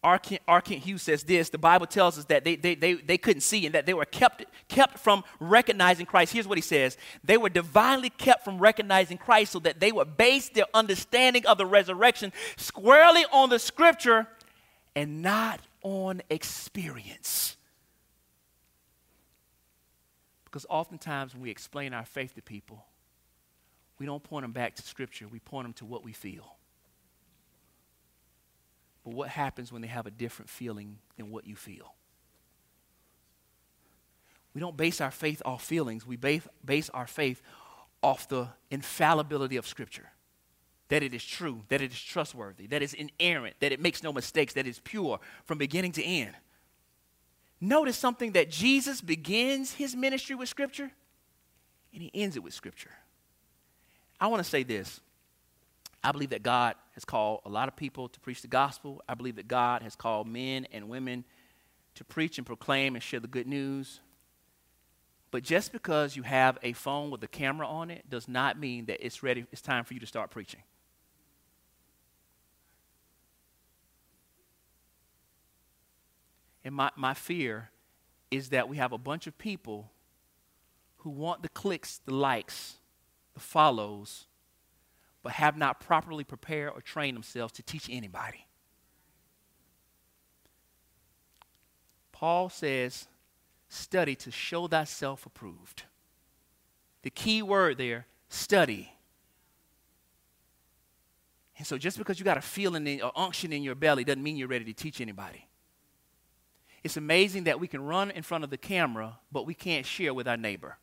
[0.05, 0.19] R.
[0.19, 3.65] Kent Hughes says this the Bible tells us that they, they, they, they couldn't see
[3.65, 6.31] and that they were kept, kept from recognizing Christ.
[6.31, 10.15] Here's what he says they were divinely kept from recognizing Christ so that they would
[10.15, 14.27] base their understanding of the resurrection squarely on the scripture
[14.95, 17.57] and not on experience.
[20.45, 22.85] Because oftentimes when we explain our faith to people,
[23.99, 26.54] we don't point them back to Scripture, we point them to what we feel.
[29.05, 31.93] But what happens when they have a different feeling than what you feel?
[34.53, 37.41] We don't base our faith off feelings, we base, base our faith
[38.01, 40.09] off the infallibility of Scripture.
[40.89, 44.11] That it is true, that it is trustworthy, that it's inerrant, that it makes no
[44.11, 46.33] mistakes, that it's pure from beginning to end.
[47.61, 50.91] Notice something that Jesus begins his ministry with Scripture
[51.93, 52.91] and he ends it with Scripture.
[54.19, 54.99] I want to say this.
[56.05, 59.01] I believe that God has called a lot of people to preach the gospel.
[59.09, 61.25] I believe that God has called men and women
[61.95, 64.01] to preach and proclaim and share the good news.
[65.31, 68.85] But just because you have a phone with a camera on it does not mean
[68.85, 70.61] that it's ready, it's time for you to start preaching.
[76.63, 77.71] And my, my fear
[78.29, 79.89] is that we have a bunch of people
[80.97, 82.75] who want the clicks, the likes,
[83.33, 84.27] the follows,
[85.25, 88.45] but have not properly prepared or trained themselves to teach anybody.
[92.11, 93.07] Paul says,
[93.67, 95.81] study to show thyself approved.
[97.01, 98.93] The key word there, study.
[101.57, 104.38] And so just because you got a feeling or unction in your belly doesn't mean
[104.38, 105.47] you're ready to teach anybody.
[106.83, 110.13] It's amazing that we can run in front of the camera, but we can't share
[110.13, 110.77] with our neighbor.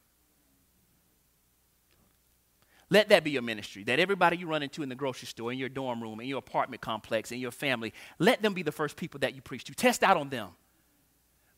[2.92, 3.84] Let that be your ministry.
[3.84, 6.40] That everybody you run into in the grocery store, in your dorm room, in your
[6.40, 9.74] apartment complex, in your family, let them be the first people that you preach to.
[9.74, 10.50] Test out on them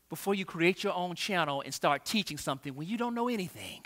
[0.07, 3.81] before you create your own channel and start teaching something when you don't know anything.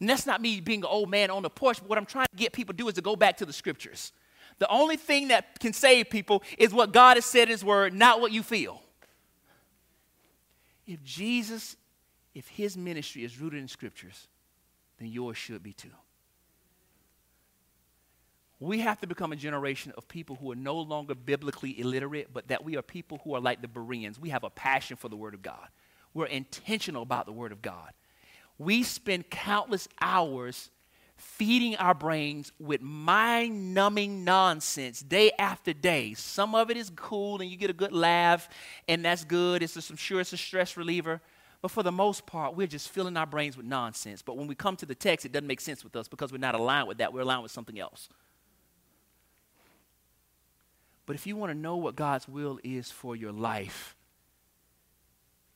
[0.00, 2.26] And that's not me being an old man on the porch, but what I'm trying
[2.32, 4.12] to get people to do is to go back to the scriptures.
[4.58, 7.94] The only thing that can save people is what God has said in His Word,
[7.94, 8.82] not what you feel.
[10.88, 11.76] If Jesus,
[12.34, 14.26] if his ministry is rooted in scriptures,
[14.98, 15.92] then yours should be too.
[18.60, 22.48] We have to become a generation of people who are no longer biblically illiterate, but
[22.48, 24.18] that we are people who are like the Bereans.
[24.18, 25.68] We have a passion for the Word of God.
[26.12, 27.92] We're intentional about the Word of God.
[28.58, 30.70] We spend countless hours
[31.14, 36.14] feeding our brains with mind numbing nonsense day after day.
[36.14, 38.48] Some of it is cool and you get a good laugh,
[38.88, 39.62] and that's good.
[39.62, 41.20] It's a, I'm sure it's a stress reliever.
[41.60, 44.22] But for the most part, we're just filling our brains with nonsense.
[44.22, 46.38] But when we come to the text, it doesn't make sense with us because we're
[46.38, 47.12] not aligned with that.
[47.12, 48.08] We're aligned with something else.
[51.08, 53.96] But if you want to know what God's will is for your life,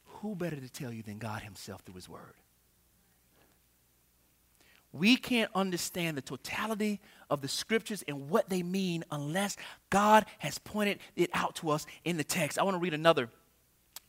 [0.06, 2.36] who better to tell you than God Himself through His Word?
[4.94, 9.58] We can't understand the totality of the scriptures and what they mean unless
[9.90, 12.58] God has pointed it out to us in the text.
[12.58, 13.28] I want to read another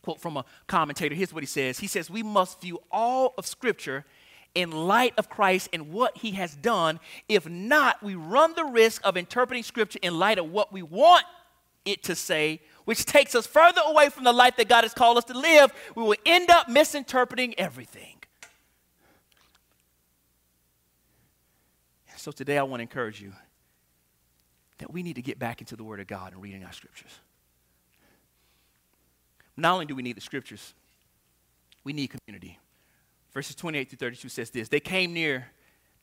[0.02, 1.14] quote from a commentator.
[1.14, 4.06] Here's what he says He says, We must view all of scripture
[4.56, 7.00] in light of Christ and what he has done.
[7.28, 11.26] If not, we run the risk of interpreting scripture in light of what we want
[11.86, 15.18] it to say, which takes us further away from the life that God has called
[15.18, 15.72] us to live.
[15.96, 18.18] We will end up misinterpreting everything.
[22.16, 23.34] So today I want to encourage you
[24.78, 27.12] that we need to get back into the Word of God and reading our scriptures.
[29.58, 30.74] Not only do we need the scriptures,
[31.84, 32.60] we need community.
[33.34, 35.48] Verses 28 through 32 says this They came near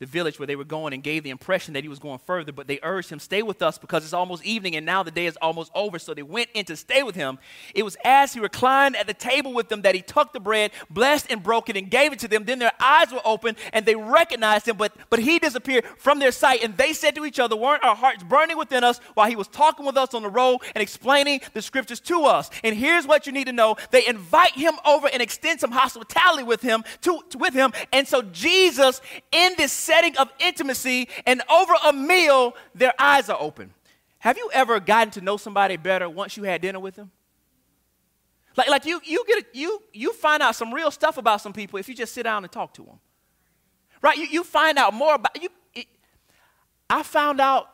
[0.00, 2.52] the village where they were going and gave the impression that he was going further,
[2.52, 5.26] but they urged him, Stay with us because it's almost evening and now the day
[5.26, 5.98] is almost over.
[5.98, 7.38] So they went in to stay with him.
[7.74, 10.70] It was as he reclined at the table with them that he took the bread,
[10.88, 12.44] blessed and broke it, and gave it to them.
[12.44, 16.32] Then their eyes were open and they recognized him, but, but he disappeared from their
[16.32, 16.64] sight.
[16.64, 19.48] And they said to each other, Weren't our hearts burning within us while he was
[19.48, 22.48] talking with us on the road and explaining the scriptures to us?
[22.64, 26.42] And here's what you need to know they invite him over and extend some hospitality
[26.44, 27.72] with him, to, to with him.
[27.92, 33.36] And so Jesus, in this setting of intimacy and over a meal, their eyes are
[33.40, 33.74] open.
[34.20, 37.10] Have you ever gotten to know somebody better once you had dinner with them?
[38.56, 41.52] Like, like you, you, get a, you, you find out some real stuff about some
[41.52, 43.00] people if you just sit down and talk to them.
[44.02, 44.16] Right?
[44.16, 45.48] You, you find out more about you.
[45.74, 45.86] It,
[46.88, 47.68] I found out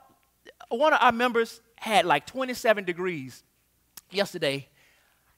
[0.69, 3.43] one of our members had like 27 degrees
[4.11, 4.69] yesterday.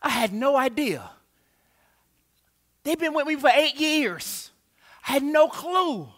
[0.01, 1.11] I had no idea.
[2.85, 4.51] They've been with me for eight years.
[5.09, 6.09] I had no clue.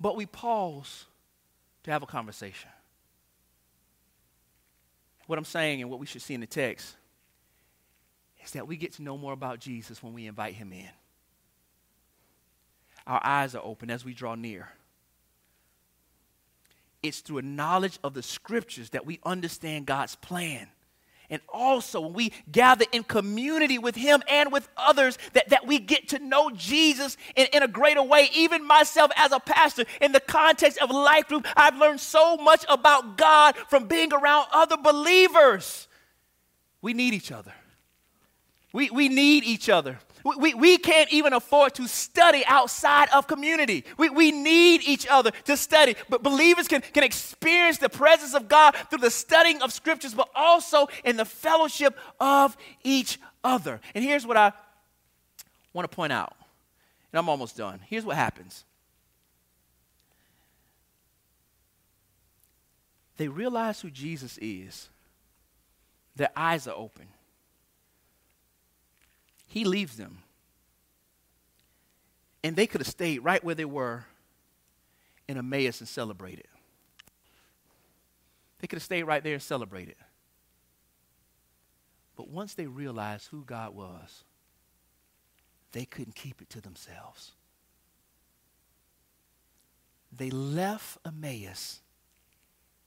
[0.00, 1.06] But we pause
[1.84, 2.70] to have a conversation.
[5.26, 6.96] What I'm saying and what we should see in the text
[8.44, 10.90] is that we get to know more about Jesus when we invite him in.
[13.06, 14.68] Our eyes are open as we draw near.
[17.02, 20.68] It's through a knowledge of the scriptures that we understand God's plan.
[21.30, 25.78] And also, when we gather in community with Him and with others, that, that we
[25.78, 28.28] get to know Jesus in, in a greater way.
[28.34, 32.64] Even myself as a pastor, in the context of life group, I've learned so much
[32.68, 35.88] about God from being around other believers.
[36.82, 37.52] We need each other.
[38.72, 39.98] We, we need each other.
[40.24, 43.84] We, we, can't even afford to study outside of community.
[43.98, 45.96] We, we need each other to study.
[46.08, 50.30] But believers can, can experience the presence of God through the studying of scriptures, but
[50.34, 53.80] also in the fellowship of each other.
[53.94, 54.52] And here's what I
[55.74, 56.34] want to point out,
[57.12, 57.80] and I'm almost done.
[57.86, 58.64] Here's what happens
[63.16, 64.88] they realize who Jesus is,
[66.16, 67.06] their eyes are open
[69.54, 70.18] he leaves them.
[72.42, 74.04] And they could have stayed right where they were
[75.28, 76.48] in Emmaus and celebrated.
[78.58, 79.94] They could have stayed right there and celebrated.
[82.16, 84.24] But once they realized who God was,
[85.70, 87.30] they couldn't keep it to themselves.
[90.10, 91.78] They left Emmaus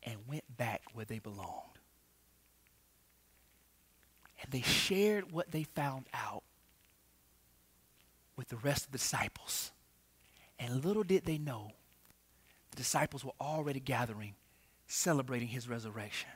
[0.03, 1.79] and went back where they belonged.
[4.41, 6.43] And they shared what they found out
[8.37, 9.71] with the rest of the disciples.
[10.59, 11.71] And little did they know,
[12.71, 14.35] the disciples were already gathering,
[14.87, 16.29] celebrating his resurrection.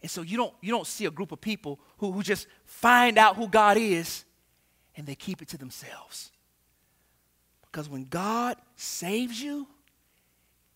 [0.00, 3.18] And so you don't, you don't see a group of people who, who just find
[3.18, 4.24] out who God is
[4.96, 6.30] and they keep it to themselves.
[7.62, 9.66] Because when God saves you,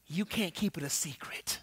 [0.07, 1.61] you can't keep it a secret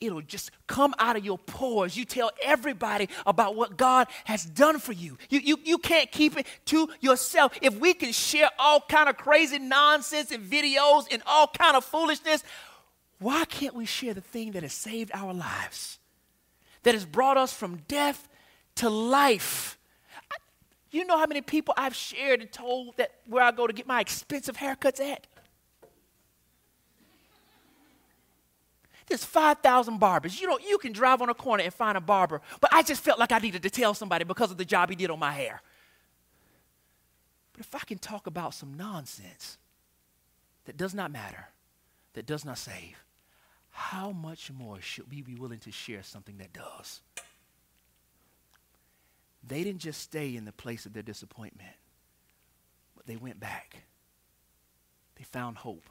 [0.00, 1.96] it'll just come out of your pores.
[1.96, 5.16] You tell everybody about what God has done for you.
[5.30, 7.52] You, you, you can't keep it to yourself.
[7.62, 11.84] If we can share all kind of crazy nonsense and videos and all kind of
[11.84, 12.44] foolishness,
[13.18, 15.98] why can't we share the thing that has saved our lives?
[16.82, 18.28] That has brought us from death
[18.76, 19.78] to life.
[20.90, 23.86] You know how many people I've shared and told that where I go to get
[23.86, 25.26] my expensive haircuts at?
[29.06, 30.40] There's 5,000 barbers.
[30.40, 33.02] You know, you can drive on a corner and find a barber, but I just
[33.02, 35.32] felt like I needed to tell somebody because of the job he did on my
[35.32, 35.62] hair.
[37.52, 39.58] But if I can talk about some nonsense
[40.64, 41.46] that does not matter,
[42.14, 43.04] that does not save,
[43.70, 47.00] how much more should we be willing to share something that does?
[49.46, 51.74] They didn't just stay in the place of their disappointment,
[52.96, 53.84] but they went back.
[55.14, 55.84] They found hope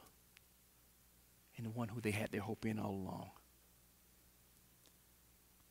[1.57, 3.29] in the one who they had their hope in all along.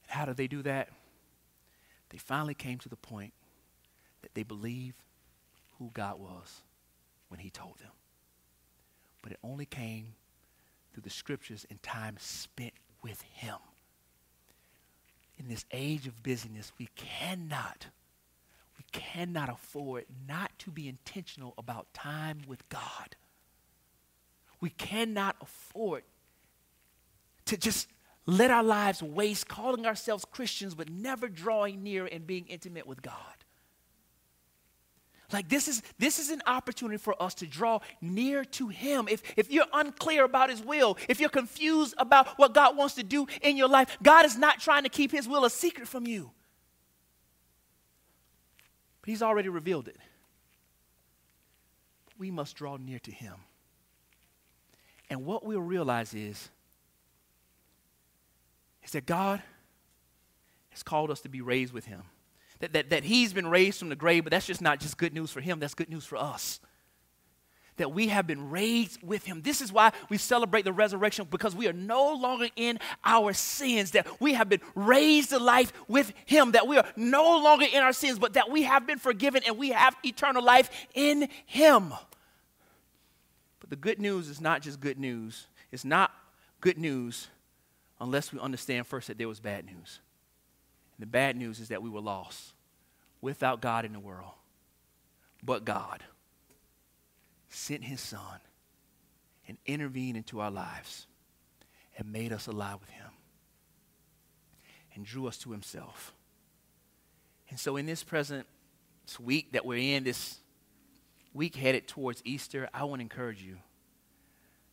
[0.03, 0.89] And how did they do that?
[2.11, 3.33] They finally came to the point
[4.23, 5.03] that they believed
[5.79, 6.63] who God was
[7.29, 7.91] when He told them.
[9.23, 10.15] But it only came
[10.93, 13.57] through the scriptures and time spent with Him.
[15.39, 17.87] In this age of busyness, we cannot,
[18.79, 23.17] we cannot afford not to be intentional about time with God.
[24.65, 26.05] We cannot afford
[27.45, 27.87] to just
[28.25, 33.03] let our lives waste calling ourselves Christians but never drawing near and being intimate with
[33.03, 33.15] God.
[35.31, 39.07] Like this is this is an opportunity for us to draw near to him.
[39.11, 43.03] If if you're unclear about his will, if you're confused about what God wants to
[43.03, 46.07] do in your life, God is not trying to keep his will a secret from
[46.07, 46.31] you.
[49.03, 49.99] But he's already revealed it.
[52.17, 53.35] We must draw near to him.
[55.15, 56.51] And what we'll realize is
[58.83, 59.41] is that God
[60.71, 62.03] has called us to be raised with him
[62.59, 65.15] that, that, that he's been raised from the grave, but that's just not just good
[65.15, 66.59] news for him, that's good news for us.
[67.77, 69.43] That we have been raised with him.
[69.43, 73.93] This is why we celebrate the resurrection because we are no longer in our sins,
[73.93, 77.85] that we have been raised to life with him, that we are no longer in
[77.85, 81.93] our sins, but that we have been forgiven and we have eternal life in him.
[83.75, 86.13] The good news is not just good news, it's not
[86.61, 87.27] good news
[88.01, 89.99] unless we understand first that there was bad news.
[90.97, 92.53] And the bad news is that we were lost
[93.21, 94.31] without God in the world.
[95.43, 96.05] But God
[97.49, 98.39] sent his son
[99.49, 101.09] and intervened into our lives
[101.99, 103.11] and made us alive with him
[104.95, 106.15] and drew us to himself.
[107.51, 108.47] And so, in this present
[109.19, 110.39] week that we're in, this
[111.35, 113.59] week headed towards Easter, I want to encourage you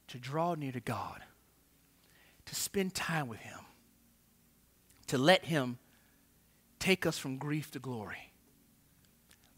[0.08, 1.22] to draw near to God,
[2.46, 3.60] to spend time with him,
[5.08, 5.80] to let him
[6.80, 8.32] take us from grief to glory.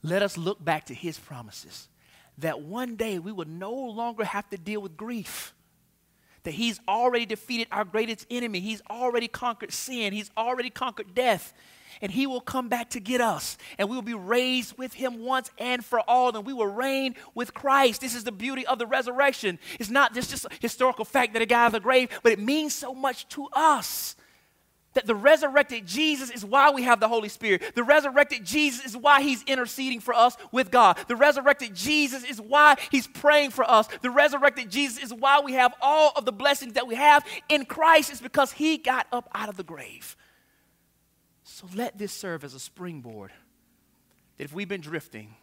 [0.01, 1.88] Let us look back to his promises
[2.39, 5.54] that one day we will no longer have to deal with grief.
[6.43, 8.60] That he's already defeated our greatest enemy.
[8.60, 10.12] He's already conquered sin.
[10.12, 11.54] He's already conquered death.
[12.01, 13.57] And he will come back to get us.
[13.77, 16.35] And we will be raised with him once and for all.
[16.35, 18.01] And we will reign with Christ.
[18.01, 19.59] This is the beauty of the resurrection.
[19.79, 22.39] It's not just, just a historical fact that a guy of the grave, but it
[22.39, 24.15] means so much to us.
[24.93, 27.73] That the resurrected Jesus is why we have the Holy Spirit.
[27.73, 30.99] The resurrected Jesus is why He's interceding for us with God.
[31.07, 33.87] The resurrected Jesus is why He's praying for us.
[34.01, 37.65] The resurrected Jesus is why we have all of the blessings that we have in
[37.65, 38.11] Christ.
[38.11, 40.15] It's because He got up out of the grave.
[41.54, 43.32] So let this serve as a springboard
[44.38, 45.36] that if we've been drifting,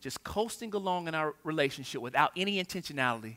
[0.00, 3.36] just coasting along in our relationship without any intentionality,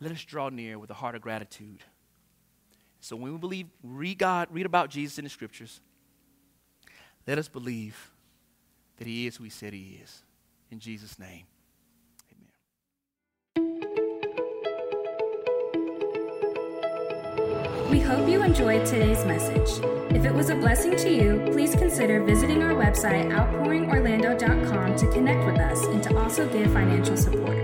[0.00, 1.82] let us draw near with a heart of gratitude
[3.02, 5.80] so when we believe, read God, read about Jesus in the scriptures,
[7.26, 8.12] let us believe
[8.98, 10.22] that he is who he said he is.
[10.70, 11.42] In Jesus' name.
[17.92, 19.84] We hope you enjoyed today's message.
[20.16, 25.44] If it was a blessing to you, please consider visiting our website, outpouringorlando.com, to connect
[25.44, 27.58] with us and to also give financial support.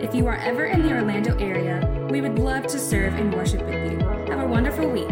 [0.00, 3.62] If you are ever in the Orlando area, we would love to serve and worship
[3.62, 3.98] with you.
[4.28, 5.10] Have a wonderful week.